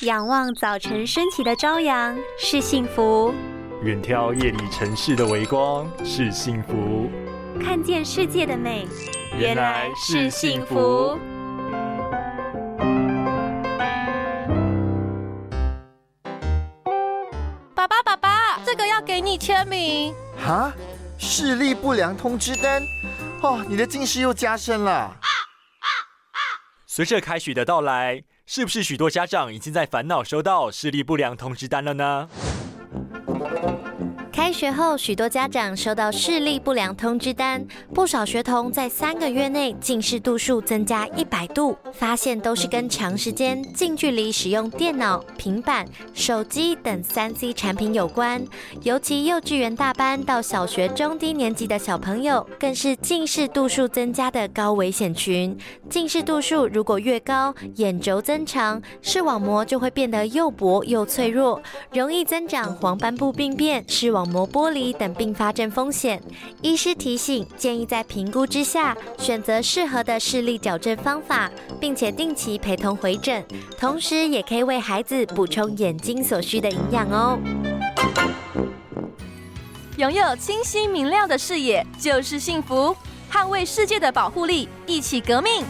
[0.00, 3.32] 仰望早晨升起的朝阳是幸福，
[3.82, 7.08] 远眺夜里城市的微光是幸福，
[7.62, 8.88] 看见世界的美
[9.38, 11.16] 原来是幸福。
[17.72, 20.12] 爸爸，爸爸，这个要给你签名。
[20.44, 20.72] 哈，
[21.16, 22.82] 视力不良通知单。
[23.42, 25.16] 哦，你的近视又加深了。
[26.96, 32.28] 随着开学的到来，是不是许多家长已经在烦恼收到视力不良通知单了呢？
[34.44, 48.44] 开学后，许多家长收到视力不良通知单，不少学童在三个月内近视度数增加一百度，发现都是跟长时间近距离使用电脑、平板、手机等三 C 产品有关。
[48.82, 55.56] 尤其幼稚园大班到小学中低年级的小朋友，更是近视度数增加的高危险群。
[55.88, 61.62] 近视度数如果越高，眼轴增长，视网膜就会变得又薄又脆弱，
[61.94, 64.33] 容易增长黄斑部病变、视网。
[64.34, 66.20] 膜剥离等并发症风险，
[66.60, 71.48] 医师提醒建议在评估之下选择适合的视力矫正方法，
[71.80, 73.44] 并且定期陪同回诊，
[73.78, 77.38] 同时也可以为孩子补充眼睛所需的营养哦。
[79.98, 82.96] 拥有清晰明亮的视野就是幸福，
[83.30, 85.64] 捍卫世界的保护力，一起革命。